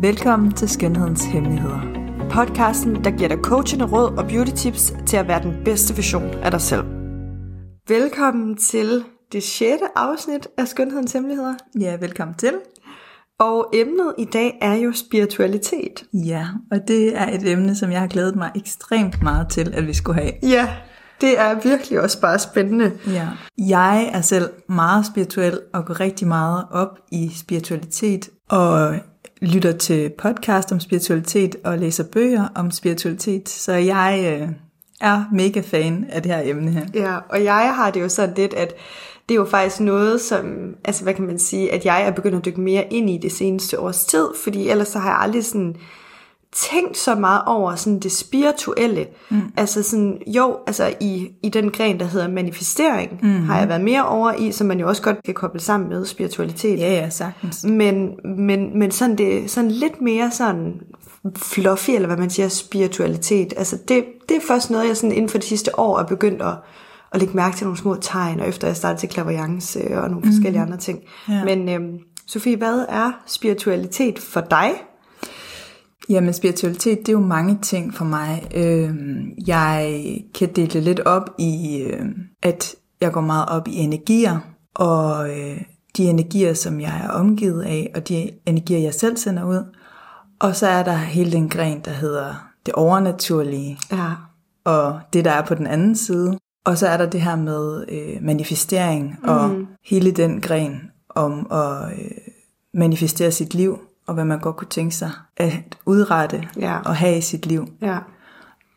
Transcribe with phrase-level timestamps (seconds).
[0.00, 1.80] Velkommen til Skønhedens Hemmeligheder.
[2.30, 6.34] Podcasten, der giver dig coachende råd og beauty tips til at være den bedste version
[6.34, 6.84] af dig selv.
[7.88, 11.54] Velkommen til det sjette afsnit af Skønhedens Hemmeligheder.
[11.80, 12.52] Ja, velkommen til.
[13.38, 16.04] Og emnet i dag er jo spiritualitet.
[16.12, 19.86] Ja, og det er et emne, som jeg har glædet mig ekstremt meget til, at
[19.86, 20.32] vi skulle have.
[20.42, 20.68] Ja,
[21.20, 22.92] det er virkelig også bare spændende.
[23.06, 23.28] Ja.
[23.58, 28.94] Jeg er selv meget spirituel og går rigtig meget op i spiritualitet og
[29.40, 33.48] lytter til podcast om spiritualitet og læser bøger om spiritualitet.
[33.48, 34.48] Så jeg øh,
[35.00, 36.86] er mega fan af det her emne her.
[36.94, 38.74] Ja, og jeg har det jo sådan lidt, at
[39.28, 42.36] det er jo faktisk noget, som, altså hvad kan man sige, at jeg er begyndt
[42.36, 45.44] at dykke mere ind i det seneste års tid, fordi ellers så har jeg aldrig
[45.44, 45.76] sådan
[46.52, 49.06] tænkt så meget over sådan det spirituelle.
[49.30, 49.40] Mm.
[49.56, 53.44] Altså sådan, jo, altså i, i den gren, der hedder manifestering, mm.
[53.46, 56.06] har jeg været mere over i, som man jo også godt kan koble sammen med
[56.06, 56.78] spiritualitet.
[56.78, 57.64] Ja, ja, sagtens.
[57.64, 60.80] Men, men, men sådan, det, sådan lidt mere sådan
[61.36, 63.54] fluffy, eller hvad man siger, spiritualitet.
[63.56, 66.42] Altså det, det er først noget, jeg sådan inden for de sidste år er begyndt
[66.42, 66.54] at,
[67.12, 70.26] at lægge mærke til nogle små tegn, og efter jeg startede til klaverjance og nogle
[70.26, 70.66] forskellige mm.
[70.66, 71.00] andre ting.
[71.28, 71.44] Ja.
[71.44, 74.70] Men øhm, Sofie, hvad er spiritualitet for dig?
[76.08, 78.48] Jamen spiritualitet, det er jo mange ting for mig.
[78.54, 78.94] Øh,
[79.46, 80.00] jeg
[80.34, 82.06] kan dele det lidt op i, øh,
[82.42, 84.38] at jeg går meget op i energier,
[84.74, 85.60] og øh,
[85.96, 89.74] de energier, som jeg er omgivet af, og de energier, jeg selv sender ud.
[90.40, 94.10] Og så er der hele den gren, der hedder det overnaturlige, Ja.
[94.64, 96.38] og det, der er på den anden side.
[96.64, 99.50] Og så er der det her med øh, manifestering, og
[99.84, 102.10] hele den gren om at øh,
[102.74, 105.52] manifestere sit liv, og hvad man godt kunne tænke sig at
[105.86, 106.78] udrette Ja.
[106.84, 107.66] og have i sit liv.
[107.82, 107.98] Ja.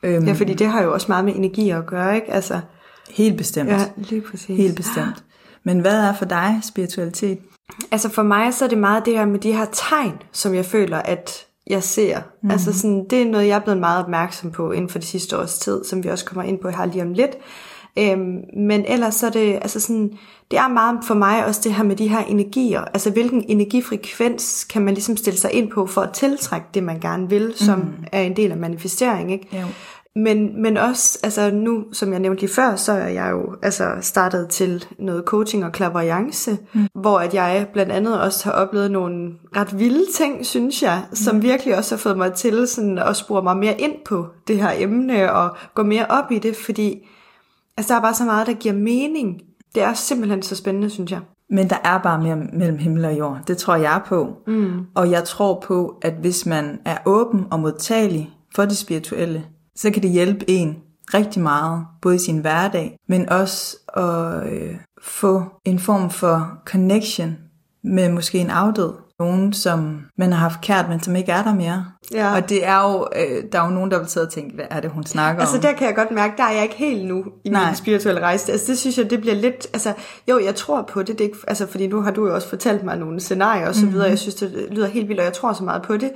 [0.04, 2.34] Øhm, ja, fordi det har jo også meget med energi at gøre, ikke?
[2.34, 2.60] Altså,
[3.10, 3.70] Helt bestemt.
[3.70, 4.58] ja, lige præcis.
[4.58, 5.24] Helt bestemt.
[5.64, 7.40] Men hvad er for dig spiritualitet?
[7.92, 10.66] Altså for mig så er det meget det her med de her tegn, som jeg
[10.66, 11.32] føler, at
[11.68, 12.20] jeg ser.
[12.44, 12.52] Mm.
[12.52, 15.38] Altså sådan, det er noget, jeg er blevet meget opmærksom på inden for de sidste
[15.40, 17.32] års tid, som vi også kommer ind på her lige om lidt.
[18.00, 20.12] Øhm, men ellers så er det, altså sådan,
[20.52, 22.82] det er meget for mig også det her med de her energier.
[22.82, 27.00] Altså hvilken energifrekvens kan man ligesom stille sig ind på for at tiltrække det, man
[27.00, 27.94] gerne vil, som mm.
[28.12, 29.48] er en del af manifestering, ikke?
[29.54, 29.68] Jo.
[30.16, 33.86] Men, men også, altså nu, som jeg nævnte lige før, så er jeg jo altså
[34.02, 36.88] startet til noget coaching og klaverjance, mm.
[36.96, 41.36] hvor at jeg blandt andet også har oplevet nogle ret vilde ting, synes jeg, som
[41.36, 41.42] mm.
[41.42, 44.72] virkelig også har fået mig til sådan at spore mig mere ind på det her
[44.78, 47.08] emne og gå mere op i det, fordi
[47.78, 49.42] altså, der er bare så meget, der giver mening.
[49.76, 51.20] Det er simpelthen så spændende, synes jeg.
[51.50, 53.40] Men der er bare mere mellem himmel og jord.
[53.48, 54.38] Det tror jeg på.
[54.48, 54.86] Mm.
[54.96, 59.46] Og jeg tror på, at hvis man er åben og modtagelig for det spirituelle,
[59.76, 60.78] så kan det hjælpe en
[61.14, 67.38] rigtig meget, både i sin hverdag, men også at øh, få en form for connection
[67.84, 68.94] med måske en afdød.
[69.22, 71.86] Nogen, som man har haft kært, men som ikke er der mere.
[72.14, 72.36] Ja.
[72.36, 74.66] Og det er jo, øh, der er jo nogen, der vil sidde og tænke, hvad
[74.70, 75.62] er det, hun snakker Altså om?
[75.62, 77.66] der kan jeg godt mærke, der er jeg ikke helt nu i Nej.
[77.66, 78.52] min spirituelle rejse.
[78.52, 79.94] Altså det synes jeg, det bliver lidt, altså
[80.30, 82.84] jo, jeg tror på det, det ikke, altså fordi nu har du jo også fortalt
[82.84, 85.54] mig nogle scenarier og så videre, jeg synes, det lyder helt vildt, og jeg tror
[85.54, 86.12] så meget på det.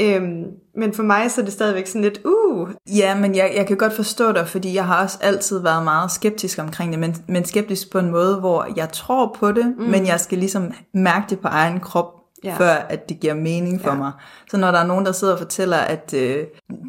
[0.00, 0.44] Øhm,
[0.76, 3.76] men for mig så er det stadigvæk sådan lidt, uh, Ja, men jeg, jeg kan
[3.76, 7.44] godt forstå dig, fordi jeg har også altid været meget skeptisk omkring det, men, men
[7.44, 9.84] skeptisk på en måde, hvor jeg tror på det, mm.
[9.84, 12.48] men jeg skal ligesom mærke det på egen krop, Ja.
[12.50, 12.56] ja.
[12.58, 13.94] før at det giver mening for Ja.
[13.94, 13.98] ja.
[13.98, 14.12] mig.
[14.50, 16.44] Så når der er nogen, der sidder og fortæller, at øh,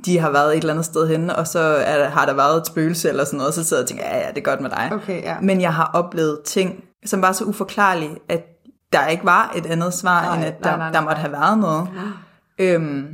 [0.06, 2.58] de har været et eller andet sted henne, og så er, der- har der været
[2.58, 4.62] et spøgelse eller sådan noget, så sidder jeg og tænker, ja, ja, det er godt
[4.62, 4.90] med dig.
[4.94, 5.36] Okay, ja.
[5.42, 8.44] Men jeg har oplevet ting, som var så uforklarlige, at
[8.94, 11.02] der ikke var et andet svar, Nej, end at nej, der, nej, der nej.
[11.02, 11.88] måtte have været noget.
[12.60, 13.08] Øhm,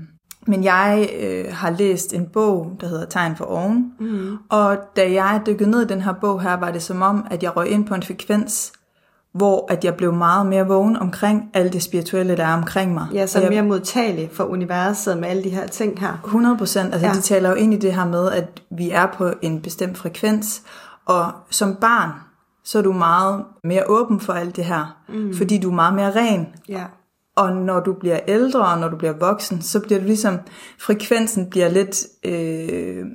[0.48, 4.38] men jeg øh, har læst en bog, der hedder Tegn for oven, mm.
[4.50, 7.44] og da jeg dykkede ned i den her bog her, var det som om, at
[7.44, 8.74] jeg røg ind på en frekvens,
[9.36, 13.08] hvor at jeg blev meget mere vågen omkring alt det spirituelle, der er omkring mig.
[13.14, 16.14] ja, så jeg, mere modtagelig for universet med alle de her ting her.
[16.26, 16.94] 100 procent.
[16.94, 17.14] Altså, ja.
[17.14, 20.62] de taler jo ind i det her med, at vi er på en bestemt frekvens,
[21.06, 22.10] og som barn,
[22.64, 25.34] så er du meget mere åben for alt det her, mm.
[25.36, 26.48] fordi du er meget mere ren.
[26.70, 26.84] Ja,
[27.36, 30.38] Og når du bliver ældre, og når du bliver voksen, så bliver du ligesom,
[30.80, 33.06] frekvensen bliver lidt, øh,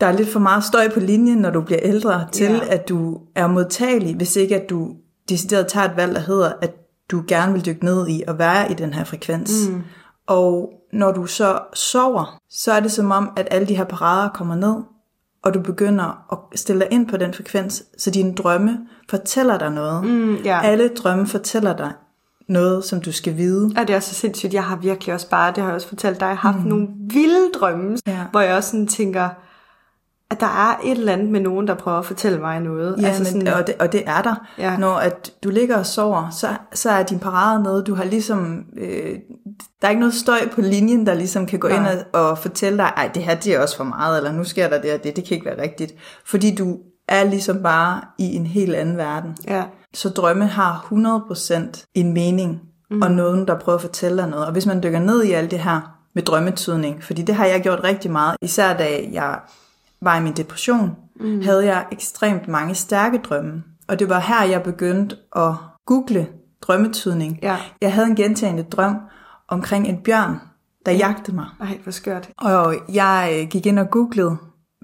[0.00, 2.58] der er lidt for meget støj på linjen, når du bliver ældre, til Ja.
[2.74, 4.90] at du er modtagelig, hvis ikke at du
[5.28, 6.74] decideret tager et valg, der hedder, at
[7.10, 9.52] du gerne vil dykke ned i og være i den her frekvens.
[9.70, 9.82] Mm.
[10.26, 14.28] Og når du så sover, så er det som om, at alle de her parader
[14.28, 14.74] kommer ned,
[15.44, 18.78] og du begynder at stille dig ind på den frekvens, så dine drømme
[19.10, 20.04] fortæller dig noget.
[20.04, 20.60] mm, ja.
[20.64, 21.92] Alle drømme fortæller dig
[22.48, 23.64] noget, som du skal vide.
[23.76, 24.54] Og det er også så sindssygt.
[24.54, 26.64] Jeg har virkelig også bare, det har jeg også fortalt dig, haft mm.
[26.68, 28.24] nogle vilde drømme, Ja.
[28.30, 29.28] hvor jeg også sådan tænker,
[30.30, 33.02] at der er et eller andet med nogen, der prøver at fortælle mig noget.
[33.02, 34.34] Ja, altså men, sådan, og, det, og det er der.
[34.58, 34.76] Ja.
[34.76, 38.64] Når at du ligger og sover, så, så er din parade noget, du har ligesom,
[38.76, 39.14] øh,
[39.80, 41.92] der er ikke noget støj på linjen, der ligesom kan gå Nej.
[41.92, 44.44] ind og, og fortælle dig, ej, det her det er også for meget, eller nu
[44.44, 45.94] sker der det og det, det kan ikke være rigtigt.
[46.24, 46.76] Fordi du
[47.08, 49.36] er ligesom bare i en helt anden verden.
[49.48, 49.64] Ja.
[49.94, 53.02] Så drømme har 100% en mening, mm.
[53.02, 54.46] og nogen, der prøver at fortælle dig noget.
[54.46, 55.80] Og hvis man dykker ned i alt det her
[56.14, 59.38] med drømmetydning, fordi det har jeg gjort rigtig meget, især da jeg
[60.06, 61.42] var i min depression, mm.
[61.42, 63.62] havde jeg ekstremt mange stærke drømme.
[63.88, 65.52] Og det var her, jeg begyndte at
[65.86, 66.28] google
[66.62, 67.38] drømmetydning.
[67.42, 67.56] Ja.
[67.80, 68.96] Jeg havde en gentagende drøm
[69.48, 70.40] omkring en bjørn,
[70.86, 71.46] der jagtede mig.
[71.60, 72.30] Ej, hvor skørt.
[72.38, 74.36] Og jeg øh, gik ind og googlede,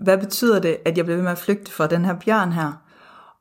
[0.02, 2.72] hvad betyder det, at jeg blev ved med at flygte fra den her bjørn her?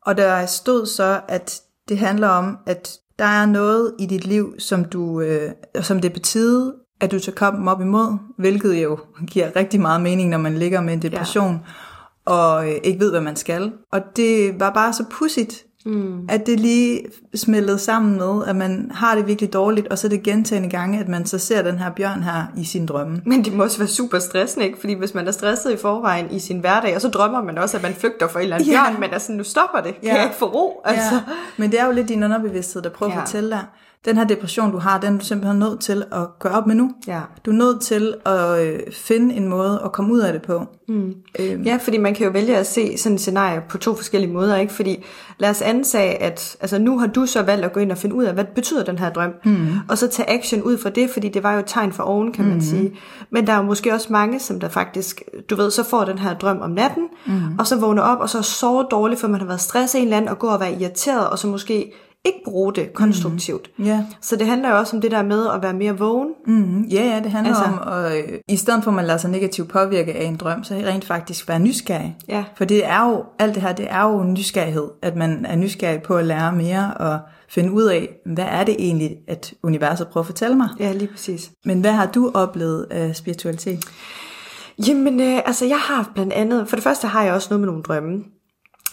[0.06, 4.56] Og der stod så, at det handler om, at der er noget i dit liv,
[4.60, 5.51] som, du, øh,
[5.81, 10.30] som det betyder, at du tager kampen op imod, hvilket jo giver rigtig meget mening,
[10.30, 11.59] når man ligger med en depression,
[12.27, 12.31] ja.
[12.31, 13.71] og øh, ikke ved, hvad man skal.
[13.92, 16.25] Og det var bare så pudsigt, mm.
[16.30, 17.01] at det lige
[17.36, 21.00] smeltede sammen med, at man har det virkelig dårligt, og så er det gentagende gange,
[21.00, 23.21] at man så ser den her bjørn her i sin drømme.
[23.25, 24.80] Men det må også være super stressende, ikke?
[24.80, 27.77] Fordi hvis man er stresset i forvejen i sin hverdag, og så drømmer man også,
[27.77, 28.83] at man flygter fra en eller anden Ja.
[28.86, 29.94] bjørn, men altså, nu stopper det.
[29.95, 30.15] Kan Ja.
[30.15, 30.81] jeg ikke få ro?
[30.86, 31.15] Altså.
[31.15, 31.21] Ja,
[31.57, 33.12] men det er jo lidt din underbevidsthed, der prøver.
[33.12, 33.18] Ja.
[33.21, 33.63] at fortælle dig,
[34.06, 36.75] den her depression, du har, den er du simpelthen nødt til at gøre op med
[36.75, 36.92] nu.
[37.07, 37.21] Ja.
[37.45, 40.65] Du er nødt til at øh, finde en måde at komme ud af det på.
[40.88, 41.13] Mm.
[41.39, 44.33] Øhm, Ja, fordi man kan jo vælge at se sådan et scenarie på to forskellige
[44.33, 44.74] måder, ikke?
[44.74, 45.03] Fordi
[45.39, 48.15] lad os antage, at altså, nu har du så valgt at gå ind og finde
[48.15, 49.68] ud af, hvad betyder den her drøm, mm.
[49.89, 52.31] og så tage action ud fra det, fordi det var jo et tegn for oven,
[52.31, 52.62] kan man mm.
[52.62, 52.94] sige.
[53.30, 56.18] Men der er jo måske også mange, som der faktisk, du ved, så får den
[56.18, 57.59] her drøm om natten, mm.
[57.59, 60.18] og så vågner op, og så sover dårligt, for man har været stresset en eller
[60.18, 61.92] anden, og går og være irriteret, og så måske
[62.25, 63.69] ikke bruge det konstruktivt.
[63.77, 63.85] Mm.
[63.85, 64.06] Ja.
[64.21, 66.29] Så det handler jo også om det der med at være mere vågen.
[66.47, 69.18] Mm, ja, ja, det handler Altså- om, at øh, i stedet for at man lader
[69.18, 72.18] sig negativt påvirke af en drøm, så rent faktisk være nysgerrig.
[72.27, 72.44] Ja.
[72.57, 76.01] For det er jo, alt det her, det er jo nysgerrighed, at man er nysgerrig
[76.01, 77.19] på at lære mere og
[77.50, 80.69] finde ud af, hvad er det egentlig, at universet prøver at fortælle mig.
[80.79, 81.51] Ja, lige præcis.
[81.65, 83.85] Men hvad har du oplevet af spiritualitet?
[84.88, 87.68] Jamen, øh, altså jeg har blandt andet, for det første har jeg også noget med
[87.68, 88.23] nogle drømme.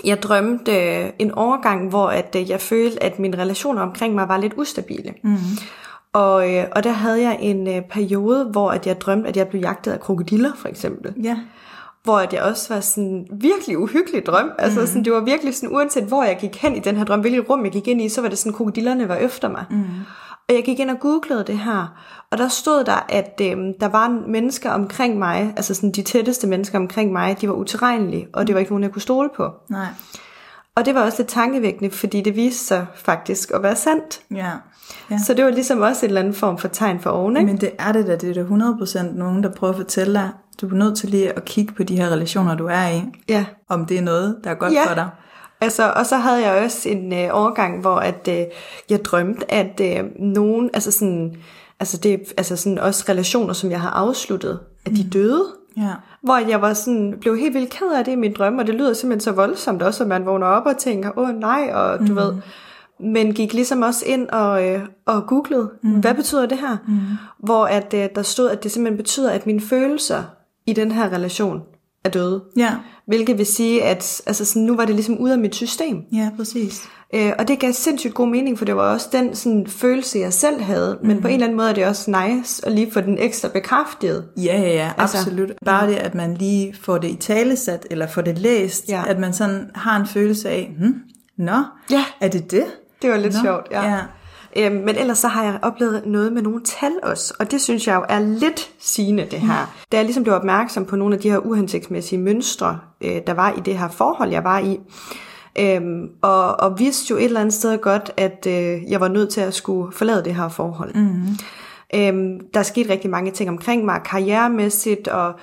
[0.04, 4.28] Jeg drømte øh, en overgang, hvor at, øh, jeg følte, at mine relationer omkring mig
[4.28, 5.14] var lidt ustabile.
[5.24, 5.36] Mm.
[6.12, 9.48] Og, øh, og der havde jeg en øh, periode, hvor at jeg drømte, at jeg
[9.48, 11.14] blev jagtet af krokodiller, for eksempel.
[11.22, 11.38] Ja.
[12.04, 14.50] Hvor at jeg også var sådan virkelig uhyggelig drøm.
[14.58, 17.20] Altså sådan, det var virkelig sådan, uanset hvor jeg gik hen i den her drøm,
[17.20, 19.64] hvilket rum jeg gik ind i, så var det sådan, krokodillerne var efter mig.
[19.70, 19.84] Mm.
[20.48, 21.86] Og jeg gik ind og googlede det her,
[22.30, 26.46] og der stod der, at øh, der var mennesker omkring mig, altså sådan de tætteste
[26.46, 29.50] mennesker omkring mig, de var utilregnelige, og det var ikke nogen, jeg kunne stole på.
[29.70, 29.86] Nej.
[30.74, 34.20] Og det var også lidt tankevækkende, fordi det viste sig faktisk at være sandt.
[34.34, 34.50] Ja.
[35.10, 35.18] ja.
[35.26, 37.46] Så det var ligesom også en eller anden form for tegn for oven, ikke?
[37.46, 40.30] Men det er det da, det er da 100% nogen, der prøver at fortælle dig,
[40.60, 43.44] du er nødt til lige at kigge på de her relationer, du er i, Ja.
[43.68, 44.88] om det er noget, der er godt Ja.
[44.88, 45.08] for dig.
[45.60, 48.44] Altså, og så havde jeg også en øh, overgang, hvor at, øh,
[48.90, 51.36] jeg drømte, at øh, nogen, altså sådan,
[51.80, 55.44] altså det, altså sådan også relationer, som jeg har afsluttet, at de døde.
[55.76, 55.92] Ja.
[56.22, 58.74] Hvor jeg var sådan, blev helt vildt ked af det i min drømme, og det
[58.74, 62.04] lyder simpelthen så voldsomt også, at man vågner op og tænker, åh nej, og du
[62.04, 62.16] mm.
[62.16, 62.34] ved.
[63.00, 66.00] Men gik ligesom også ind og, øh, og googlede, mm.
[66.00, 66.76] hvad betyder det her?
[66.88, 66.98] Mm.
[67.38, 70.22] Hvor at, øh, der stod, at det simpelthen betyder, at mine følelser
[70.66, 71.62] i den her relation
[72.04, 72.42] er døde.
[72.56, 72.74] Ja.
[73.08, 75.96] Hvilket vil sige, at altså sådan, nu var det ligesom ude af mit system.
[76.12, 76.82] Ja, præcis.
[77.14, 80.32] Øh, og det gav sindssygt god mening, for det var også den sådan, følelse, jeg
[80.32, 80.98] selv havde.
[81.04, 83.48] Men på en eller anden måde er det også nice at lige få den ekstra
[83.48, 84.24] bekræftet.
[84.36, 85.50] Ja, ja, ja, Altså- absolut.
[85.64, 89.02] Bare det, at man lige får det i talesat, eller får det læst, Ja.
[89.06, 90.94] at man sådan har en følelse af, hm,
[91.38, 92.04] nå, Ja.
[92.20, 92.64] er det det?
[93.02, 93.90] Det var lidt Nå, sjovt, ja.
[93.90, 93.98] ja.
[94.58, 97.86] Øhm, men ellers så har jeg oplevet noget med nogle tal også, og det synes
[97.86, 99.74] jeg jo er lidt sigende det her.
[99.92, 103.52] Da jeg ligesom blev opmærksom på nogle af de her uhensigtsmæssige mønstre, øh, der var
[103.52, 104.80] i det her forhold, jeg var i,
[105.58, 109.30] øhm, og, og vidste jo et eller andet sted godt, at øh, jeg var nødt
[109.30, 110.94] til at skulle forlade det her forhold.
[110.94, 111.36] Mm-hmm.
[111.94, 115.34] Øhm, der skete rigtig mange ting omkring mig, karrieremæssigt, og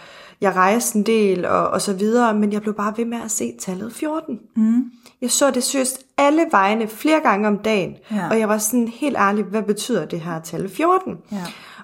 [0.41, 3.31] jeg rejste en del, og, og så videre, men jeg blev bare ved med at
[3.31, 4.39] se tallet 14.
[4.55, 4.91] Mm.
[5.21, 8.29] Jeg så det seriøst alle vegne flere gange om dagen, Ja.
[8.29, 11.17] og jeg var sådan helt ærlig, hvad betyder det her tal 14?
[11.31, 11.37] Ja.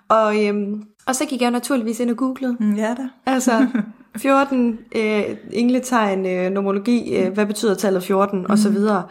[0.10, 2.56] Og, øhm, og så gik jeg naturligvis ind og googlede.
[2.60, 3.08] Mm, Ja da.
[3.26, 3.68] Altså
[4.18, 8.46] 14 øh, engletegn, øh, nomologi, øh, hvad betyder tallet 14 mm.
[8.50, 9.04] og så videre.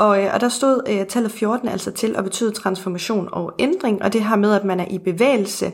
[0.00, 4.02] Og, øh, og der stod øh, tallet 14 altså til at betyde transformation og ændring,
[4.02, 5.72] og det her med, at man er i bevægelse,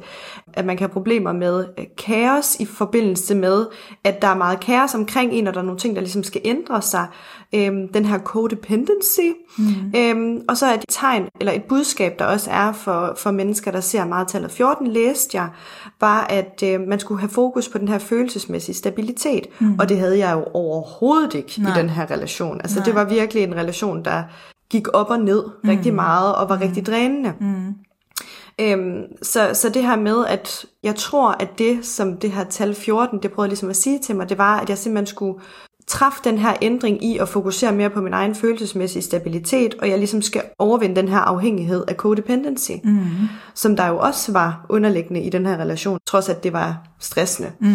[0.55, 3.67] at man kan have problemer med øh, kaos i forbindelse med,
[4.05, 6.41] at der er meget kaos omkring en, og der er nogle ting, der ligesom skal
[6.45, 7.07] ændre sig.
[7.55, 9.21] Øhm, den her codependency.
[9.59, 9.65] Mm.
[9.97, 13.71] Øhm, og så er et tegn, eller et budskab, der også er for, for mennesker,
[13.71, 15.49] der ser meget tallet 14, læste jeg,
[16.01, 19.47] var, at øh, man skulle have fokus på den her følelsesmæssige stabilitet.
[19.59, 19.79] Mm.
[19.79, 21.77] Og det havde jeg jo overhovedet ikke Nej.
[21.77, 22.61] i den her relation.
[22.61, 22.85] Altså Nej.
[22.85, 24.16] det var virkelig en relation, der
[24.71, 25.71] gik op og ned mm.
[25.71, 26.63] rigtig meget, og var mm.
[26.63, 27.33] rigtig drænende.
[27.41, 27.75] Mm.
[28.61, 32.75] Øhm, så, så det her med, at jeg tror, at det, som det her tal
[32.75, 35.41] 14, det prøvede ligesom at sige til mig, det var, at jeg simpelthen skulle
[35.87, 39.99] træffe den her ændring i at fokusere mere på min egen følelsesmæssige stabilitet, og jeg
[39.99, 43.09] ligesom skal overvinde den her afhængighed af codependency, mm.
[43.55, 47.53] som der jo også var underliggende i den her relation, trods at det var stressende.
[47.61, 47.75] Mm.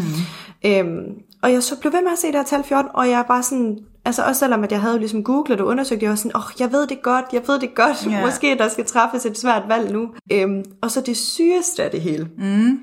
[0.65, 1.03] Øhm,
[1.43, 3.41] og jeg så blev ved med at se det her tal 14, og jeg var
[3.41, 6.45] sådan, altså også selvom at jeg havde ligesom googlet og undersøgt, jeg var sådan, åh,
[6.45, 8.25] oh, jeg ved det godt, jeg ved det godt, yeah.
[8.25, 10.09] måske der skal træffes et svært valg nu.
[10.31, 12.79] Øhm, og så det sygeste af det hele, mm.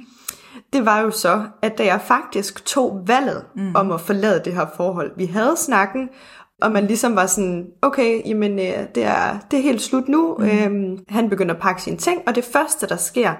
[0.72, 3.75] det var jo så, at da jeg faktisk tog valget mm.
[3.75, 6.08] om at forlade det her forhold, vi havde snakken,
[6.62, 10.37] og man ligesom var sådan, okay, jamen øh, det, er, det er helt slut nu.
[10.38, 10.44] Mm.
[10.44, 13.32] Øhm, han begynder at pakke sine ting, og det første, der sker,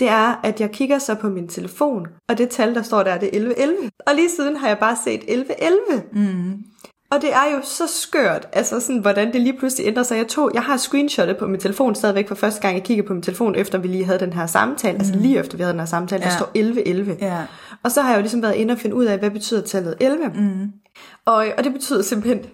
[0.00, 3.18] det er, at jeg kigger så på min telefon, og det tal, der står der,
[3.18, 3.90] det er 1111.
[4.06, 6.02] Og lige siden har jeg bare set 1111.
[6.12, 6.64] Mm.
[7.10, 10.16] Og det er jo så skørt, altså sådan, hvordan det lige pludselig ændrer sig.
[10.16, 13.12] Jeg, tog, jeg har screenshotet på min telefon stadigvæk for første gang, jeg kiggede på
[13.14, 14.94] min telefon, efter vi lige havde den her samtale.
[14.94, 15.00] Mm.
[15.00, 16.28] Altså lige efter vi havde den her samtale, ja.
[16.28, 17.16] der står 1111.
[17.20, 17.42] Ja.
[17.82, 19.94] Og så har jeg jo ligesom været inde og finde ud af, hvad betyder tallet
[20.00, 20.28] 11.
[20.34, 20.72] Mm.
[21.24, 22.44] Og, og det betyder simpelthen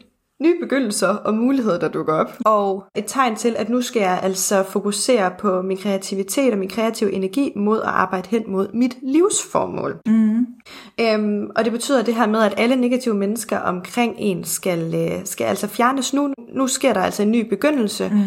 [0.43, 2.39] nye begyndelser og muligheder, der dukker op.
[2.45, 6.69] Og et tegn til, at nu skal jeg altså fokusere på min kreativitet og min
[6.69, 9.97] kreative energi mod at arbejde hen mod mit livsformål.
[10.07, 10.47] Mm.
[11.01, 15.21] Øhm, og det betyder det her med, at alle negative mennesker omkring en skal, øh,
[15.25, 16.35] skal altså fjernes nu.
[16.55, 18.19] Nu sker der altså en ny begyndelse, mm.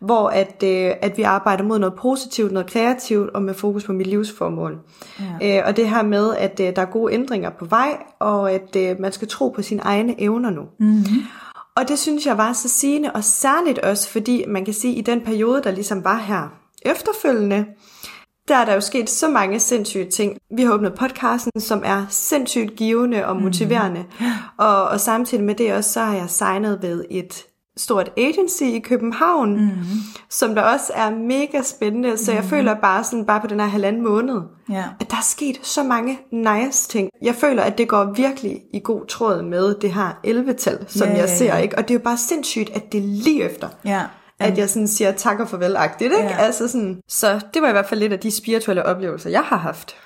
[0.00, 3.92] hvor at, øh, at vi arbejder mod noget positivt, noget kreativt og med fokus på
[3.92, 4.78] mit livsformål.
[5.40, 5.58] Ja.
[5.58, 8.76] Øh, og det her med, at øh, der er gode ændringer på vej, og at
[8.76, 10.62] øh, man skal tro på sine egne evner nu.
[10.78, 11.04] Mm.
[11.76, 14.98] Og det synes jeg var så sigende, og særligt også, fordi man kan sige, at
[14.98, 16.48] i den periode, der ligesom var her
[16.82, 17.66] efterfølgende,
[18.48, 20.38] der er der jo sket så mange sindssyge ting.
[20.56, 24.04] Vi har åbnet podcasten, som er sindssygt givende og motiverende.
[24.20, 24.26] Mm.
[24.58, 27.44] Og, og samtidig med det også, så har jeg signet ved et
[27.76, 29.72] stort agency i København, mm.
[30.30, 32.16] som der også er mega spændende.
[32.18, 32.48] Så jeg mm.
[32.48, 34.40] føler bare sådan, bare på den her halvanden måned,
[34.70, 34.84] ja.
[35.00, 37.10] at der er sket så mange nice ting.
[37.22, 41.16] Jeg føler, at det går virkelig i god tråd med det her 11-tal, som ja,
[41.16, 41.54] jeg ser.
[41.54, 41.56] Ja.
[41.56, 41.78] Ikke?
[41.78, 43.68] Og det er jo bare sindssygt, at det er lige efter.
[43.84, 44.02] Ja
[44.40, 46.28] at jeg sådan siger tak og farvel-agtigt, ikke?
[46.28, 46.36] Ja.
[46.38, 49.56] Altså sådan, så det var i hvert fald lidt af de spirituelle oplevelser, jeg har
[49.56, 49.96] haft.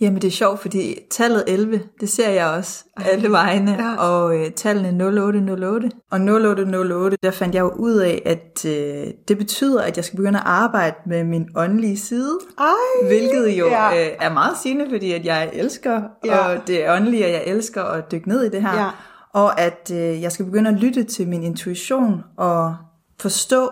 [0.00, 3.96] Jamen det er sjovt, fordi tallet 11, det ser jeg også alle vegne, ja.
[3.96, 5.90] og øh, tallene 0808.
[6.10, 10.16] Og 0808, der fandt jeg jo ud af, at øh, det betyder, at jeg skal
[10.16, 12.38] begynde at arbejde med min åndelige side.
[12.58, 14.06] Ej, hvilket jo ja.
[14.06, 16.38] øh, er meget sigende, fordi at jeg elsker, ja.
[16.38, 18.74] og det åndelige, og jeg elsker at dykke ned i det her.
[18.74, 18.90] Ja.
[19.32, 22.76] Og at øh, jeg skal begynde at lytte til min intuition og
[23.20, 23.70] forstå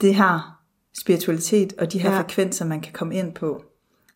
[0.00, 0.58] det her
[1.00, 2.18] spiritualitet og de her ja.
[2.18, 3.62] frekvenser, man kan komme ind på.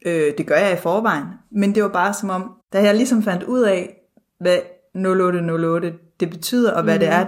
[0.06, 3.22] Øh, det gør jeg i forvejen, men det var bare som om, da jeg ligesom
[3.22, 3.96] fandt ud af,
[4.40, 4.58] hvad
[4.94, 7.00] 0808 det betyder, og hvad mm.
[7.00, 7.26] det er,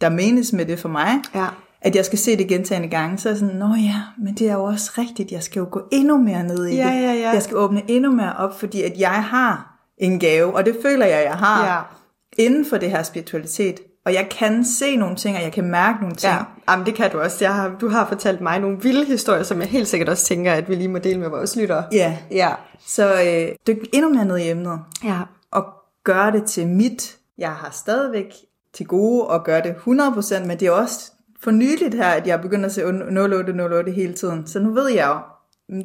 [0.00, 1.46] der menes med det for mig, ja.
[1.80, 4.48] at jeg skal se det gentagende gange, så er jeg sådan, nå ja, men det
[4.48, 7.02] er jo også rigtigt, jeg skal jo gå endnu mere ned i ja, det.
[7.02, 7.30] Ja, ja.
[7.30, 11.06] Jeg skal åbne endnu mere op, fordi at jeg har en gave, og det føler
[11.06, 11.80] jeg, jeg har, ja.
[12.44, 13.80] inden for det her spiritualitet.
[14.06, 16.32] Og jeg kan se nogle ting, og jeg kan mærke nogle ting.
[16.32, 16.42] Ja,
[16.72, 17.44] jamen det kan du også.
[17.44, 20.52] Jeg har, du har fortalt mig nogle vilde historier, som jeg helt sikkert også tænker,
[20.52, 21.84] at vi lige må dele med vores lyttere.
[21.92, 22.50] Ja, ja.
[22.86, 24.80] så øh, dyk endnu mere ned i emnet.
[25.04, 25.18] Ja.
[25.52, 25.64] Og
[26.04, 27.16] gør det til mit.
[27.38, 28.34] Jeg har stadigvæk
[28.74, 32.40] til gode at gøre det 100%, men det er også for nyligt her, at jeg
[32.40, 34.46] begynder at se 0808 hele tiden.
[34.46, 35.18] Så nu ved jeg jo,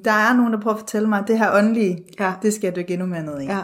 [0.06, 2.34] der er nogen, der prøver at fortælle mig, at det her åndelige, ja.
[2.42, 3.46] det skal jeg dykke endnu mere ned i.
[3.46, 3.60] Ja.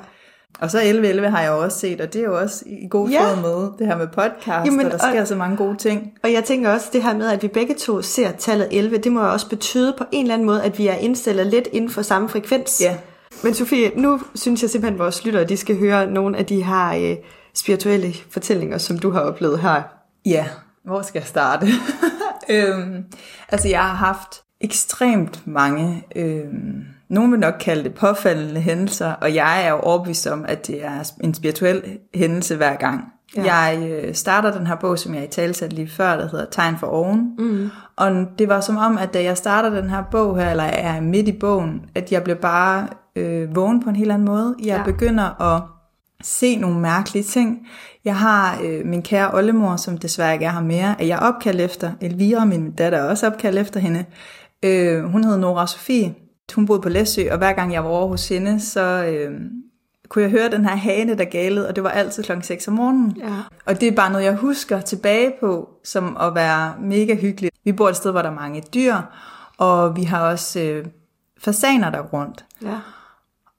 [0.61, 3.19] Og så 11.11 har jeg også set, og det er jo også i god ja.
[3.19, 6.13] tråd med det her med podcast, Jamen, og der sker og, så mange gode ting.
[6.23, 9.11] Og jeg tænker også det her med, at vi begge to ser tallet 11, det
[9.11, 11.89] må jo også betyde på en eller anden måde, at vi er indstillet lidt inden
[11.89, 12.81] for samme frekvens.
[12.81, 12.97] Ja.
[13.43, 16.63] Men Sofie, nu synes jeg simpelthen, at vores lyttere de skal høre nogle af de
[16.63, 17.17] her øh,
[17.53, 19.81] spirituelle fortællinger, som du har oplevet her.
[20.25, 20.45] Ja,
[20.85, 21.67] hvor skal jeg starte?
[22.49, 23.03] øhm,
[23.49, 26.03] altså jeg har haft ekstremt mange...
[26.15, 30.67] Øhm, nogen vil nok kalde det påfaldende hændelser, og jeg er jo overbevist om, at
[30.67, 33.03] det er en spirituel hændelse hver gang.
[33.37, 33.43] Ja.
[33.43, 36.77] Jeg øh, starter den her bog, som jeg i tale lige før, der hedder Tegn
[36.77, 37.35] for oven.
[37.37, 37.69] Mm.
[37.95, 41.01] Og det var som om, at da jeg starter den her bog her, eller er
[41.01, 44.55] midt i bogen, at jeg blev bare øh, vågen på en helt anden måde.
[44.59, 44.83] Jeg ja.
[44.83, 45.61] begynder at
[46.23, 47.67] se nogle mærkelige ting.
[48.05, 51.19] Jeg har øh, min kære oldemor, som desværre ikke er her mere, at jeg er
[51.19, 51.91] opkaldt efter.
[52.01, 54.05] Elvira, min datter, er også opkaldt efter hende.
[54.63, 56.13] Øh, hun hedder Nora Sofie,
[56.53, 59.41] hun boede på Læsø, og hver gang jeg var over hos hende, så øh,
[60.10, 62.74] kunne jeg høre den her hane, der galede, og det var altid klokken 6 om
[62.74, 63.17] morgenen.
[63.17, 63.36] Ja.
[63.65, 67.55] Og det er bare noget, jeg husker tilbage på, som at være mega hyggeligt.
[67.63, 68.96] Vi bor et sted, hvor der er mange dyr,
[69.58, 70.86] og vi har også øh,
[71.39, 72.46] fasaner der rundt.
[72.62, 72.79] Ja.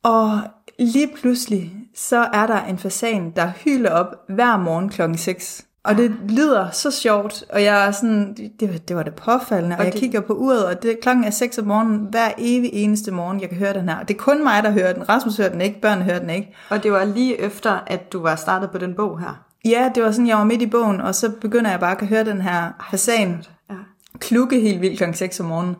[0.03, 0.41] Og
[0.79, 5.67] lige pludselig, så er der en fasan, der hylder op hver morgen klokken 6.
[5.85, 9.79] Og det lyder så sjovt, og jeg er sådan, det, det var det påfaldende, og,
[9.79, 12.71] og jeg det- kigger på uret, og det, klokken er 6 om morgenen, hver evig
[12.73, 13.97] eneste morgen, jeg kan høre den her.
[13.99, 15.09] Og det er kun mig, der hører den.
[15.09, 16.55] Rasmus hører den ikke, børnene hører den ikke.
[16.71, 19.45] Og det var lige efter, at du var startet på den bog her.
[19.65, 22.07] Ja, det var sådan, jeg var midt i bogen, og så begynder jeg bare at
[22.07, 23.75] høre den her fasan Ja.
[24.19, 25.77] klukke helt vildt klokken 6 om morgenen.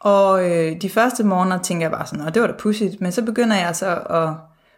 [0.00, 3.12] Og øh, de første morgener tænker jeg bare sådan, og det var da pudsigt, men
[3.12, 4.28] så begynder jeg så at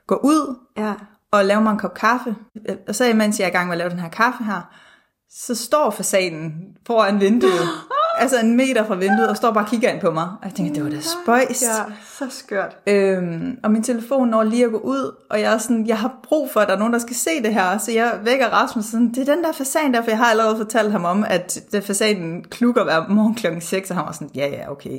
[0.07, 0.93] gå ud Ja.
[1.33, 2.37] Og lave mig en kop kaffe.
[2.89, 4.63] Og så mens jeg er i gang med at lave den her kaffe her,
[5.31, 6.53] så står fasanen
[6.87, 7.69] foran vinduet,
[8.19, 10.25] altså en meter fra vinduet, og står bare og kigger ind på mig.
[10.25, 11.63] Og jeg tænker, det var da spøjst.
[11.63, 12.77] Ja, så skørt.
[12.87, 16.15] Øhm, og min telefon når lige at gå ud, og jeg er sådan, jeg har
[16.23, 17.79] brug for, at der er nogen, der skal se det her.
[17.79, 20.57] Så jeg vækker Rasmus sådan, det er den der fasan der, for jeg har allerede
[20.57, 24.31] fortalt ham om, at det fasanen klukker hver morgen klokken 6, og han var sådan,
[24.35, 24.99] ja ja, okay.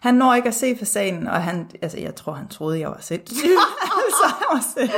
[0.00, 2.98] Han når ikke at se fasanen, og han, altså jeg tror, han troede, jeg var
[3.00, 3.48] sindssyg.
[4.18, 4.88] så han var sådan,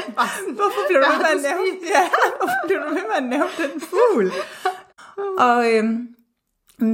[0.54, 2.04] hvorfor blev du ved med at nævne, ja,
[2.38, 4.33] hvorfor blev du ved med at nævne den fugl?
[5.38, 6.09] Og øhm,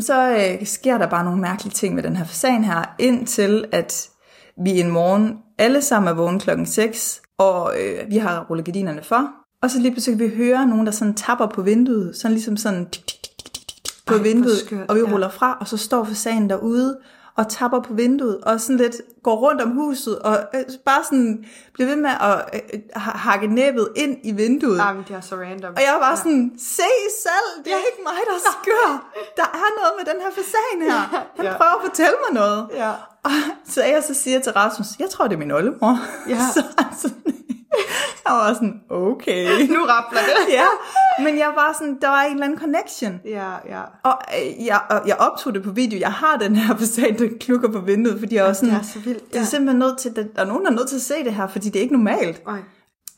[0.01, 4.09] så øh, sker der bare nogle mærkelige ting med den her fasan her, indtil at
[4.65, 9.03] vi en morgen alle sammen er vågne klokken 6, og øh, vi har rullet gardinerne
[9.03, 9.31] for.
[9.63, 12.57] Og så lige pludselig kan vi høre nogen, der sådan tapper på vinduet, sådan ligesom
[12.57, 15.13] sådan tik, tik, tik, tik, tik, på Ej, vinduet, skørt, og vi ja.
[15.13, 16.99] ruller fra, og så står fasanen derude
[17.39, 21.45] og tapper på vinduet, og sådan lidt går rundt om huset, og øh, bare sådan
[21.75, 24.79] bliver ved med at øh, ha- hakke næbbet ind i vinduet.
[24.79, 25.73] Jamen, det er så random.
[25.77, 26.83] Og jeg var bare sådan, se
[27.25, 28.87] selv, det er ikke mig, der skør.
[29.37, 31.27] Der er noget med den her fasan her.
[31.37, 31.57] Han Ja.
[31.57, 32.69] prøver at fortælle mig noget.
[32.75, 32.91] Ja.
[33.23, 33.31] Og
[33.69, 35.99] så jeg så siger til Rasmus, jeg tror, det er min oldemor.
[36.29, 36.39] Ja.
[36.55, 37.35] Så han sådan,
[38.27, 39.45] jeg var sådan, okay.
[39.75, 40.53] Nu rappler det.
[40.61, 40.67] ja,
[41.25, 43.21] men jeg var sådan, der var en eller anden connection.
[43.25, 43.83] Ja, ja.
[44.05, 45.99] Og øh, jeg, og jeg optog det på video.
[45.99, 48.83] Jeg har den her fasan, der klukker på vinduet, fordi jeg var sådan, det er
[48.83, 49.45] så vildt, det er ja.
[49.47, 51.69] simpelthen nødt til, der er nogen, der er nødt til at se det her, fordi
[51.69, 52.43] det er ikke normalt.
[52.47, 52.59] Oj.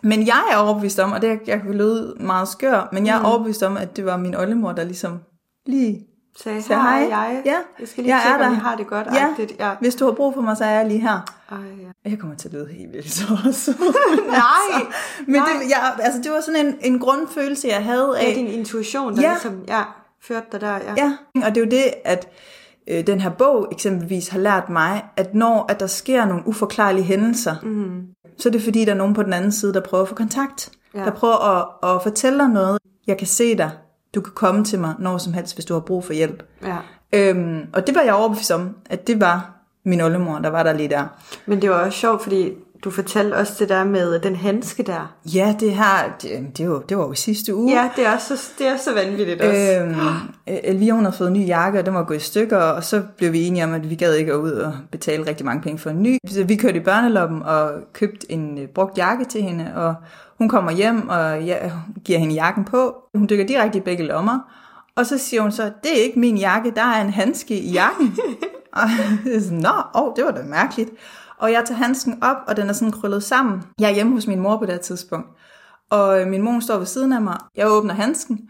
[0.02, 3.20] Men jeg er overbevist om, og det jeg kan lyde meget skør, men jeg er
[3.20, 3.24] Mm.
[3.24, 5.18] overbevist om, at det var min oldemor, der ligesom
[5.66, 7.42] lige Sagde, sagde hej, jeg.
[7.44, 8.62] Ja, Jeg skal lige jeg tjekke, er om I der.
[8.62, 9.06] har det godt.
[9.14, 9.28] Ja.
[9.30, 9.52] agtigt.
[9.58, 9.70] ja.
[9.80, 11.34] Hvis du har brug for mig, så er jeg lige her.
[11.52, 11.58] Ej,
[12.04, 12.10] ja.
[12.10, 13.70] Jeg kommer til at lyde helt vildt så også.
[14.28, 14.82] Nej,
[15.26, 15.48] Men nej.
[15.62, 18.24] det, jeg, altså, det var sådan en, en grundfølelse, jeg havde af...
[18.24, 19.28] Det er din intuition, der Ja.
[19.28, 19.82] ligesom ja,
[20.22, 20.72] førte dig der.
[20.74, 20.94] Ja.
[20.96, 22.28] Ja, og det er jo det, at
[22.90, 27.04] øh, den her bog eksempelvis har lært mig, at når at der sker nogle uforklarlige
[27.04, 28.00] hændelser, mm.
[28.38, 30.14] så er det fordi, der er nogen på den anden side, der prøver at få
[30.14, 30.70] kontakt.
[30.94, 30.98] Ja.
[30.98, 31.04] Ja.
[31.04, 32.78] Der prøver at, at fortælle dig noget.
[33.06, 33.70] Jeg kan se dig.
[34.14, 36.42] Du kan komme til mig når som helst, hvis du har brug for hjælp.
[36.64, 36.76] ja.
[37.12, 39.50] Øhm, og det var jeg overbevist om, at det var
[39.84, 41.06] min oldemor, der var der lige der.
[41.46, 42.52] Men det var også sjovt, fordi
[42.84, 45.14] du fortalte også det der med den handske der.
[45.34, 47.72] Ja, det her, det, det, var, det var jo sidste uge.
[47.72, 49.80] Ja, det er så, det er så vanvittigt også.
[49.80, 49.94] Øhm,
[50.46, 53.02] Elvira hun havde fået en ny jakke, og den var gået i stykker, og så
[53.16, 55.78] blev vi enige om, at vi gad ikke at ud og betale rigtig mange penge
[55.78, 56.18] for en ny.
[56.28, 59.94] Så vi kørte i børneloppen og købte en øh, brugt jakke til hende, og
[60.38, 61.72] hun kommer hjem, og jeg
[62.04, 62.94] giver hende jakken på.
[63.14, 64.38] Hun dykker direkte i begge lommer,
[64.96, 67.72] og så siger hun så, det er ikke min jakke, der er en handske i
[67.72, 68.16] jakken.
[68.72, 68.82] og
[69.24, 70.90] jeg er sådan, nå, åh, det var da mærkeligt.
[71.40, 73.62] Og jeg tager handsken op, og den er sådan krøllet sammen.
[73.80, 75.28] Jeg er hjemme hos min mor på det tidspunkt.
[75.90, 77.38] Og øh, min mor står ved siden af mig.
[77.56, 78.40] Jeg åbner handsken,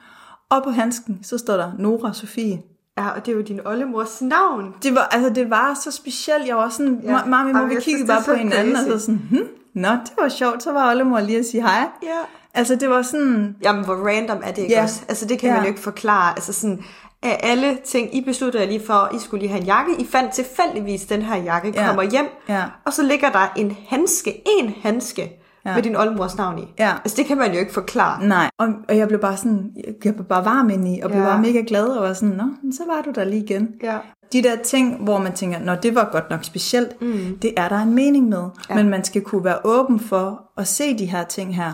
[0.49, 2.63] og på handsken, så står der Nora Sofie.
[2.99, 4.75] Ja, og det er jo din oldemors navn.
[4.83, 6.47] Det var, altså, det var så specielt.
[6.47, 7.25] Jeg var sådan, Ja.
[7.25, 9.05] mami, må vi jeg kigge synes, bare på hinanden, og så crazy.
[9.05, 9.39] sådan, hm,
[9.75, 10.63] nå, det var sjovt.
[10.63, 11.89] Så var oldemor lige at sige hej.
[12.03, 12.19] Ja.
[12.55, 14.83] Altså, det var sådan, Jamen, hvor random er det ikke Ja.
[14.83, 15.01] også?
[15.09, 15.55] Altså, det kan Ja.
[15.55, 16.33] man jo ikke forklare.
[16.37, 16.85] Altså sådan,
[17.23, 19.93] af alle ting, I besluttede lige for, at I skulle lige have en jakke.
[19.99, 21.87] I fandt tilfældigvis den her jakke, Ja.
[21.87, 22.65] kommer hjem, Ja.
[22.87, 25.33] og så ligger der en handske, en handske,
[25.67, 25.75] ja.
[25.75, 26.65] med din oldemors navn i.
[26.79, 26.93] Ja.
[27.05, 28.27] Altså, det kan man jo ikke forklare.
[28.27, 28.51] nej.
[28.59, 29.71] Og, og jeg blev bare sådan,
[30.05, 31.29] jeg blev bare varm ind i, og blev Ja.
[31.29, 33.69] bare mega glad, og var sådan, nå, så var du der lige igen.
[33.83, 33.99] Ja.
[34.33, 37.39] De der ting, hvor man tænker, når det var godt nok specielt, mm.
[37.43, 38.45] det er der en mening med.
[38.71, 38.75] Ja.
[38.75, 41.73] Men man skal kunne være åben for at se de her ting her,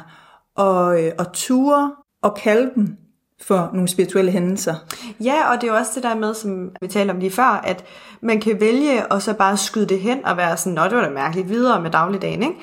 [0.56, 2.96] og, øh, og ture og kalde dem
[3.40, 4.74] for nogle spirituelle hændelser.
[5.20, 7.60] Ja, og det er jo også det der med, som vi talte om lige før,
[7.64, 7.84] at
[8.20, 11.02] man kan vælge og så bare skyde det hen og være sådan, nå, det var
[11.02, 12.54] da mærkeligt, videre med dagligdagen, ikke?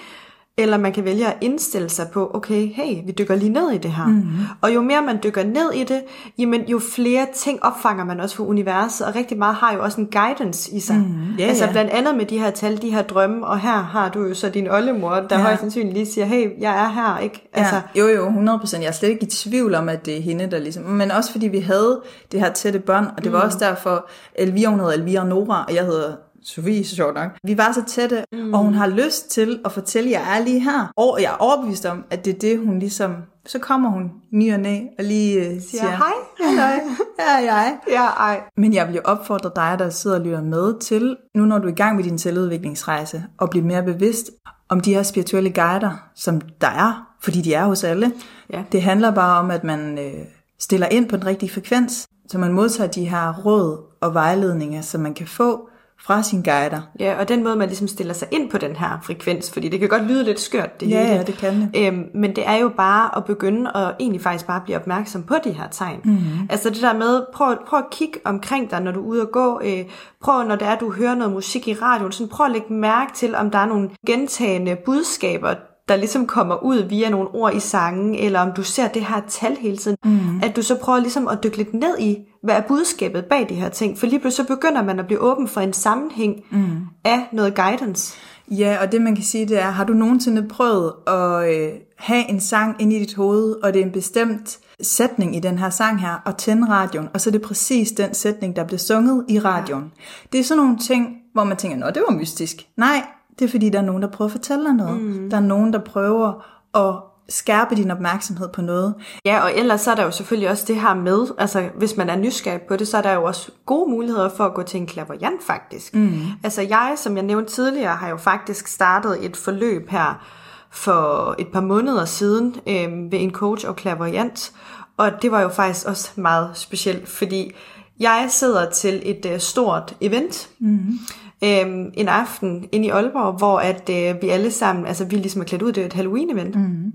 [0.58, 3.78] Eller man kan vælge at indstille sig på, okay, hey, vi dykker lige ned i
[3.78, 4.06] det her.
[4.06, 4.46] Mm-hmm.
[4.62, 6.02] Og jo mere man dykker ned i det,
[6.38, 10.02] jamen jo flere ting opfanger man også for universet, og rigtig meget har jo også
[10.02, 10.96] en guidance i sig.
[10.96, 11.36] Mm-hmm.
[11.40, 11.72] Ja, altså ja.
[11.72, 14.50] blandt andet med de her tal, de her drømme, og her har du jo så
[14.50, 15.44] din oldemor, der ja.
[15.44, 17.50] Højst sandsynligt lige siger, hey, jeg er her, ikke?
[17.54, 18.80] Altså, Ja, jo jo, 100%.
[18.80, 20.84] Jeg er slet ikke i tvivl om, at det er hende, der ligesom...
[20.84, 24.70] Men også fordi vi havde det her tætte bånd, og det var også derfor, Elvira,
[24.70, 26.14] hun hedder Elvira Nora, og jeg hedder
[26.46, 27.32] Sofie, så sjovt nok.
[27.44, 28.54] Vi var så tætte, mm.
[28.54, 30.92] og hun har lyst til at fortælle, at jeg er lige her.
[30.98, 33.16] Og jeg er overbevist om, at det er det, hun ligesom...
[33.46, 36.80] Så kommer hun ny og næ og lige uh, siger, siger, hej, hej,
[37.20, 37.78] her er jeg.
[37.90, 38.42] Ja, ej.
[38.58, 41.68] Men jeg vil jo opfordre dig, der sidder og lytter med til, nu når du
[41.68, 44.32] er i gang med din selvudviklingsrejse, og blive mere bevidst
[44.70, 48.12] om de her spirituelle guider, som der er, fordi de er hos alle.
[48.54, 48.64] Ja.
[48.72, 50.26] Det handler bare om, at man øh,
[50.60, 55.02] stiller ind på den rigtige frekvens, så man modtager de her råd og vejledninger, som
[55.02, 55.70] man kan få
[56.06, 56.82] fra sin guider.
[57.00, 59.80] Ja, og den måde, man ligesom stiller sig ind på den her frekvens, fordi det
[59.80, 61.16] kan godt lyde lidt skørt, det Ja, hele.
[61.16, 61.88] ja, det kan det.
[61.88, 65.36] Øhm, men det er jo bare at begynde at egentlig faktisk bare blive opmærksom på
[65.44, 66.00] de her tegn.
[66.04, 66.48] Mm-hmm.
[66.50, 69.30] Altså det der med, prøv, prøv at kigge omkring dig, når du er ude og
[69.32, 69.62] gå.
[69.64, 69.86] Øh,
[70.24, 73.14] prøv, når det er, du hører noget musik i radioen, sådan prøv at lægge mærke
[73.14, 75.54] til, om der er nogle gentagende budskaber,
[75.88, 79.22] der ligesom kommer ud via nogle ord i sangen, eller om du ser det her
[79.28, 80.42] tal hele tiden, mm.
[80.44, 83.56] at du så prøver ligesom at dykke lidt ned i, hvad er budskabet bag de
[83.56, 86.78] her ting, for lige pludselig så begynder man at blive åben for en sammenhæng mm.
[87.04, 88.16] af noget guidance.
[88.52, 92.30] Ja, og det man kan sige, det er, har du nogensinde prøvet at øh, have
[92.30, 95.70] en sang ind i dit hoved, og det er en bestemt sætning i den her
[95.70, 99.26] sang her, og tænde radioen, og så er det præcis den sætning, der bliver sunget
[99.30, 99.84] i radioen.
[99.84, 100.04] Ja.
[100.32, 102.56] Det er sådan nogle ting, hvor man tænker, nå, det var mystisk.
[102.78, 103.06] Nej,
[103.40, 105.02] det er fordi, der er nogen, der prøver at fortælle dig noget.
[105.02, 105.30] Mm.
[105.30, 108.96] Der er nogen, der prøver at skærpe din opmærksomhed på noget.
[109.26, 112.10] Ja, og ellers så er der jo selvfølgelig også det her med, altså hvis man
[112.10, 114.80] er nysgerrig på det, så er der jo også gode muligheder for at gå til
[114.80, 115.96] en klaverjant faktisk.
[115.96, 116.22] Mm.
[116.44, 120.26] Altså jeg, som jeg nævnte tidligere, har jo faktisk startet et forløb her
[120.72, 124.54] for et par måneder siden øh, ved en coach og klaverjant,
[124.98, 127.52] og det var jo faktisk også meget specielt, fordi
[128.00, 131.00] jeg sidder til et øh, stort event, mm
[131.44, 135.42] øhm, en aften inde i Aalborg, hvor at øh, vi alle sammen, altså vi ligesom
[135.42, 136.56] er klædt ud, det er et Halloween-event.
[136.56, 136.94] Mm.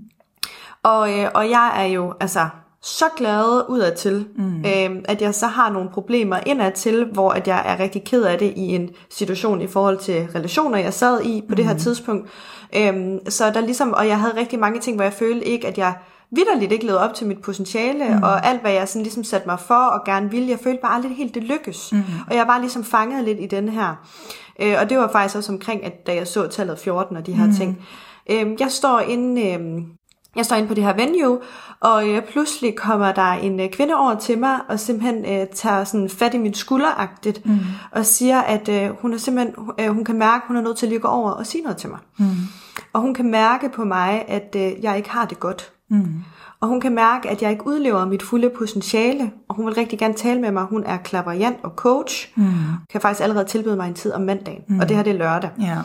[0.83, 2.47] Og, øh, og jeg er jo altså
[2.81, 4.65] så glad udadtil, mm.
[4.65, 8.37] øhm, at jeg så har nogle problemer indadtil, hvor at jeg er rigtig ked af
[8.39, 11.55] det i en situation i forhold til relationer, jeg sad i på mm.
[11.55, 12.29] det her tidspunkt.
[12.75, 15.77] Øhm, så der ligesom, og jeg havde rigtig mange ting, hvor jeg følte ikke, at
[15.77, 15.93] jeg
[16.31, 18.23] vidderligt ikke levede op til mit potentiale, mm.
[18.23, 20.95] og alt hvad jeg sådan ligesom satte mig for og gerne ville, jeg følte bare
[20.95, 21.91] aldrig helt, det lykkes.
[21.91, 22.03] Mm.
[22.29, 23.95] Og jeg var ligesom fanget lidt i den her.
[24.61, 27.33] Øh, og det var faktisk også omkring, at da jeg så tallet 14 og de
[27.33, 27.53] her mm.
[27.53, 27.85] ting.
[28.29, 29.41] Øh, jeg står inde...
[29.51, 29.59] Øh,
[30.35, 31.39] jeg står inde på det her venue,
[31.79, 35.83] og øh, pludselig kommer der en øh, kvinde over til mig, og simpelthen øh, tager
[35.83, 37.59] sådan fat i mit skulderagtigt, mm.
[37.91, 40.77] og siger, at øh, hun er simpelthen, øh, hun kan mærke, at hun er nødt
[40.77, 41.99] til at lige gå over og sige noget til mig.
[42.17, 42.25] Mm.
[42.93, 45.71] Og hun kan mærke på mig, at øh, jeg ikke har det godt.
[45.89, 46.05] Mm.
[46.61, 49.99] Og hun kan mærke, at jeg ikke udlever mit fulde potentiale, og hun vil rigtig
[49.99, 50.63] gerne tale med mig.
[50.63, 52.43] Hun er klaverjant og coach, mm.
[52.91, 54.79] kan faktisk allerede tilbyde mig en tid om mandagen, mm.
[54.79, 55.49] og det her det er lørdag.
[55.61, 55.77] Ja.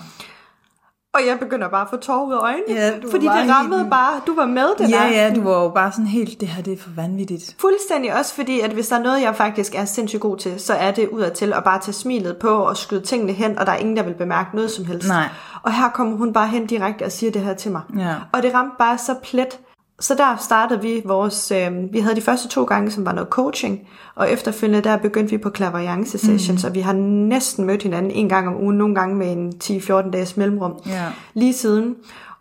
[1.14, 3.90] Og jeg begynder bare at få tårer ud af øjnene, Ja, fordi det rammede helt-
[3.90, 5.14] bare, du var med den Ja, aften.
[5.14, 7.56] ja, du var jo bare sådan helt, det her det er for vanvittigt.
[7.60, 10.74] Fuldstændig også fordi, at hvis der er noget, jeg faktisk er sindssygt god til, så
[10.74, 13.76] er det udadtil at bare tage smilet på og skyde tingene hen, og der er
[13.76, 15.08] ingen, der vil bemærke noget som helst.
[15.08, 15.28] Nej.
[15.62, 17.82] Og her kommer hun bare hen direkte og siger det her til mig.
[17.98, 18.14] Ja.
[18.32, 19.58] Og det ramte bare så plet.
[20.00, 23.28] Så der startede vi vores, øh, vi havde de første to gange, som var noget
[23.28, 23.80] coaching,
[24.14, 26.68] og efterfølgende der begyndte vi på klaverjance sessions, mm.
[26.68, 30.10] og vi har næsten mødt hinanden en gang om ugen, nogle gange med en 10-14
[30.10, 31.04] dages mellemrum, Ja.
[31.34, 31.94] lige siden.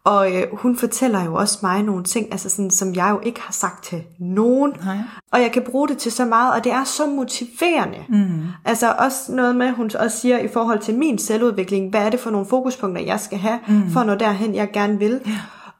[0.05, 3.41] Og øh, hun fortæller jo også mig nogle ting, altså sådan, som jeg jo ikke
[3.41, 4.73] har sagt til nogen.
[4.85, 4.97] Nej.
[5.31, 7.97] Og jeg kan bruge det til så meget, og det er så motiverende.
[8.09, 8.41] Mm.
[8.65, 12.19] Altså også noget med, hun også siger i forhold til min selvudvikling, hvad er det
[12.19, 13.89] for nogle fokuspunkter, jeg skal have, mm.
[13.91, 15.19] for at nå derhen, jeg gerne vil.
[15.25, 15.31] Ja.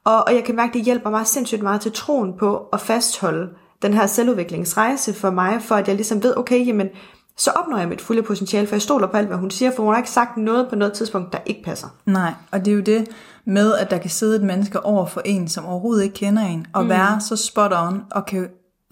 [0.04, 3.48] Og, og jeg kan mærke, det hjælper mig sindssygt meget til troen på at fastholde
[3.82, 6.88] den her selvudviklingsrejse for mig, for at jeg ligesom ved, okay, jamen,
[7.36, 9.82] så opnår jeg mit fulde potentiale, for jeg stoler på alt, hvad hun siger, for
[9.82, 11.88] hun har ikke sagt noget på noget tidspunkt, der ikke passer.
[12.06, 13.08] Nej, og det er jo det
[13.44, 16.66] med, at der kan sidde et menneske over for en, som overhovedet ikke kender en,
[16.72, 16.88] og mm.
[16.88, 18.48] være så spot on, og kan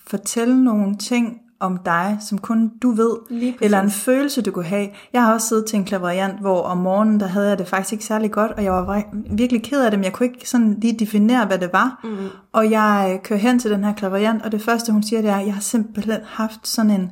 [0.06, 3.16] fortælle nogle ting om dig, som kun du ved,
[3.60, 4.88] eller en følelse, du kunne have.
[5.12, 7.92] Jeg har også siddet til en klaverjant, hvor om morgenen, der havde jeg det faktisk
[7.92, 10.76] ikke særlig godt, og jeg var virkelig ked af det, men jeg kunne ikke sådan
[10.80, 12.00] lige definere, hvad det var.
[12.04, 12.16] Mm.
[12.52, 15.30] Og jeg øh, kører hen til den her klaverjant, og det første, hun siger, det
[15.30, 17.10] er, jeg har simpelthen haft sådan en,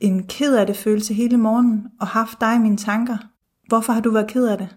[0.00, 3.16] en ked af det følelse hele morgenen, og haft dig i mine tanker.
[3.68, 4.68] Hvorfor har du været ked af det?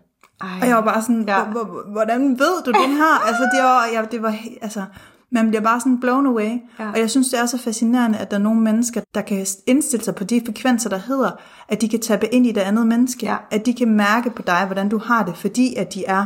[0.42, 0.48] Ej.
[0.62, 1.44] Og jeg var bare sådan, Ja.
[1.92, 3.22] hvordan ved du det her?
[3.28, 4.84] Altså, det var, jeg, det var, altså,
[5.32, 6.58] man bliver bare sådan blown away.
[6.80, 6.92] Ja.
[6.92, 10.04] Og jeg synes, det er så fascinerende, at der er nogle mennesker, der kan indstille
[10.04, 11.32] sig på de frekvenser, der hedder,
[11.68, 13.26] at de kan tabe ind i det andet menneske.
[13.26, 13.38] Ja.
[13.52, 16.26] At de kan mærke på dig, hvordan du har det, fordi at de er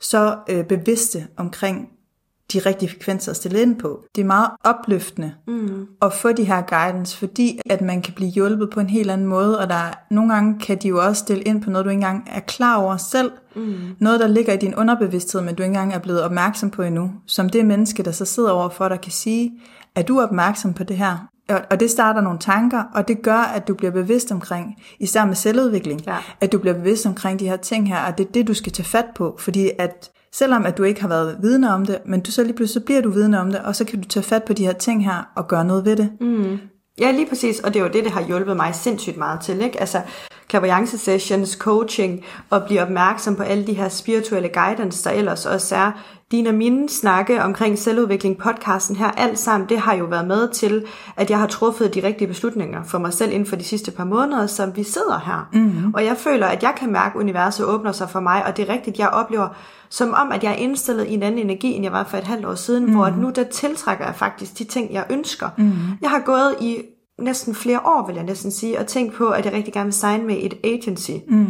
[0.00, 1.88] så øh, bevidste omkring
[2.52, 4.04] de rigtige frekvenser at stille ind på.
[4.16, 5.86] Det er meget opløftende mm.
[6.02, 9.26] at få de her guidance, fordi at man kan blive hjulpet på en helt anden
[9.26, 11.90] måde, og der er, nogle gange kan de jo også stille ind på noget, du
[11.90, 13.30] ikke engang er klar over selv.
[13.56, 13.74] Mm.
[13.98, 17.10] Noget, der ligger i din underbevidsthed, men du ikke engang er blevet opmærksom på endnu.
[17.26, 19.52] Som det menneske, der så sidder over for dig, kan sige,
[19.94, 21.26] er du opmærksom på det her?
[21.48, 25.24] Og, og det starter nogle tanker, og det gør, at du bliver bevidst omkring, især
[25.24, 26.16] med selvudvikling, Ja.
[26.40, 28.72] at du bliver bevidst omkring de her ting her, og det er det, du skal
[28.72, 32.20] tage fat på, fordi at selvom at du ikke har været vidne om det, men
[32.20, 34.24] du så lige pludselig så bliver du vidne om det, og så kan du tage
[34.24, 36.10] fat på de her ting her og gøre noget ved det.
[36.20, 36.58] Mm.
[37.00, 39.60] Ja, lige præcis, og det er jo det, det har hjulpet mig sindssygt meget til,
[39.60, 39.80] ikke?
[39.80, 40.00] Altså,
[40.50, 45.76] clairvoyance sessions, coaching, og blive opmærksom på alle de her spirituelle guidance, der ellers også
[45.76, 45.92] er.
[46.30, 50.48] Dine og mine snakke omkring selvudvikling, podcasten her, alt sammen, det har jo været med
[50.48, 50.84] til,
[51.16, 54.04] at jeg har truffet de rigtige beslutninger for mig selv inden for de sidste par
[54.04, 55.48] måneder, som vi sidder her.
[55.52, 55.94] Mm-hmm.
[55.94, 58.68] Og jeg føler, at jeg kan mærke, at universet åbner sig for mig, og det
[58.68, 59.48] er rigtigt, jeg oplever,
[59.90, 62.24] som om, at jeg er indstillet i en anden energi, end jeg var for et
[62.24, 62.96] halvt år siden, mm-hmm.
[62.96, 65.48] hvor at nu der tiltrækker jeg faktisk de ting, jeg ønsker.
[65.58, 65.72] Mm-hmm.
[66.02, 66.76] Jeg har gået i
[67.18, 69.94] næsten flere år, vil jeg næsten sige, og tænkt på, at jeg rigtig gerne vil
[69.94, 71.10] signe med et agency.
[71.28, 71.46] Mm.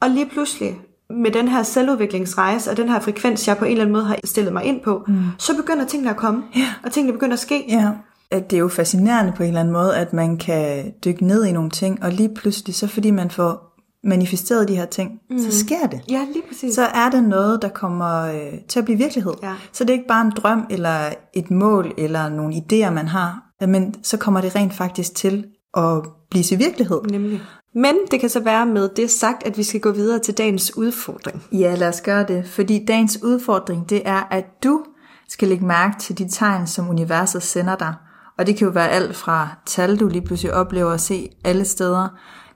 [0.00, 3.82] Og lige pludselig, med den her selvudviklingsrejse, og den her frekvens, jeg på en eller
[3.84, 5.14] anden måde har stillet mig ind på, mm.
[5.38, 6.66] så begynder tingene at komme, Ja.
[6.84, 7.64] og tingene begynder at ske.
[7.68, 7.90] Ja.
[8.30, 11.44] At det er jo fascinerende på en eller anden måde, at man kan dykke ned
[11.44, 13.69] i nogle ting, og lige pludselig, så fordi man får
[14.04, 15.38] manifesteret de her ting, mm.
[15.38, 16.00] så sker det.
[16.10, 16.74] Ja, lige præcis.
[16.74, 19.32] Så er det noget, der kommer øh, til at blive virkelighed.
[19.42, 19.54] Ja.
[19.72, 23.42] Så det er ikke bare en drøm, eller et mål, eller nogle idéer, man har,
[23.66, 25.44] men så kommer det rent faktisk til
[25.76, 27.00] at blive til virkelighed.
[27.10, 27.42] Nemlig.
[27.74, 30.76] Men det kan så være med det sagt, at vi skal gå videre til dagens
[30.76, 31.42] udfordring.
[31.52, 34.84] Ja, lad os gøre det, fordi dagens udfordring, det er, at du
[35.28, 37.94] skal lægge mærke til de tegn, som universet sender dig.
[38.38, 41.64] Og det kan jo være alt fra tal, du lige pludselig oplever at se alle
[41.64, 42.08] steder,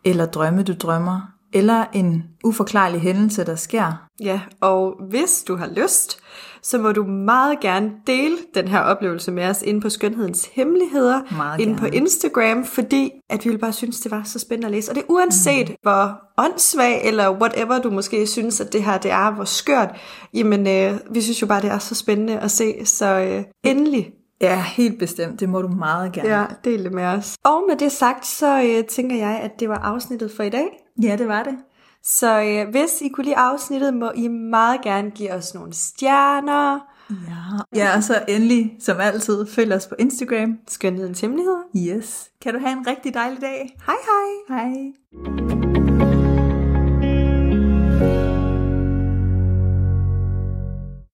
[0.04, 4.08] eller drømme, du drømmer, eller en uforklarlig hændelse, der sker.
[4.20, 6.18] Ja, og hvis du har lyst,
[6.62, 11.20] så må du meget gerne dele den her oplevelse med os inde på Skønhedens Hemmeligheder,
[11.36, 11.86] Meget inde på.
[11.86, 14.90] Instagram, fordi at vi vil bare synes, det var så spændende at læse.
[14.90, 15.74] Og det er uanset mm.
[15.82, 19.88] hvor åndssvag eller whatever du måske synes, at det her det er, hvor skørt,
[20.34, 24.12] jamen øh, vi synes jo bare, det er så spændende at se, så øh, endelig
[24.40, 25.40] Ja, helt bestemt.
[25.40, 26.28] Det må du meget gerne.
[26.28, 27.36] ja, del det med os.
[27.44, 30.83] Og med det sagt, så øh, tænker jeg, at det var afsnittet for i dag.
[31.02, 31.57] Ja det var det.
[32.02, 36.80] Så øh, hvis I kunne lide afsnittet, må I meget gerne give os nogle stjerner,
[37.11, 37.78] Ja.
[37.85, 40.59] ja, og så endelig, som altid, følg os på Instagram.
[40.68, 41.62] Skønhedens Hemmeligheder.
[41.76, 42.30] Yes.
[42.42, 43.76] Kan du have en rigtig dejlig dag.
[43.87, 43.96] Hej
[44.48, 44.59] hej!
[44.59, 45.43] Hej.